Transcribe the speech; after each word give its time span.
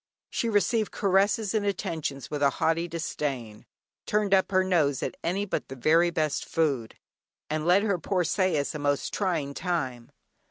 She 0.31 0.49
received 0.49 0.91
caresses 0.91 1.53
and 1.53 1.63
attentions 1.63 2.31
with 2.31 2.41
a 2.41 2.49
haughty 2.49 2.87
disdain, 2.87 3.67
turned 4.07 4.33
up 4.33 4.49
her 4.51 4.63
nose 4.63 5.03
at 5.03 5.15
any 5.23 5.45
but 5.45 5.67
the 5.67 5.75
very 5.75 6.09
best 6.09 6.43
food, 6.43 6.95
and 7.51 7.67
led 7.67 7.83
her 7.83 7.99
poor 7.99 8.23
sais 8.23 8.73
a 8.73 8.79
most 8.79 9.13
trying 9.13 9.53
time. 9.53 10.09